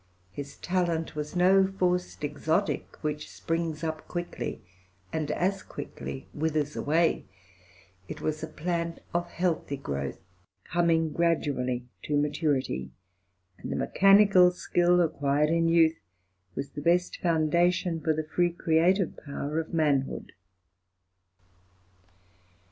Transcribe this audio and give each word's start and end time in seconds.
His 0.31 0.57
talent 0.57 1.15
was 1.15 1.35
no 1.35 1.67
forced 1.77 2.23
exotic, 2.23 2.97
which 3.03 3.29
springs 3.29 3.83
up 3.83 4.07
quickly 4.07 4.63
and 5.13 5.29
as 5.29 5.61
quickly 5.61 6.27
withers 6.33 6.75
away; 6.75 7.25
it 8.07 8.19
was 8.19 8.41
a 8.41 8.47
plant 8.47 8.97
of 9.13 9.29
healthy 9.29 9.77
growth, 9.77 10.17
coming 10.63 11.13
gradually 11.13 11.85
to 12.01 12.17
maturity; 12.17 12.89
and 13.59 13.71
the 13.71 13.75
mechanical 13.75 14.49
skill 14.49 14.99
acquired 15.01 15.51
in 15.51 15.67
youth 15.67 15.99
was 16.55 16.71
the 16.71 16.81
best 16.81 17.21
foundation 17.21 18.01
for 18.01 18.11
the 18.11 18.23
free 18.27 18.49
creative 18.51 19.15
power 19.23 19.59
of 19.59 19.71
manhood. 19.71 20.31